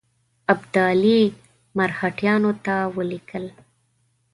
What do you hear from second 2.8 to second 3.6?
ولیکل.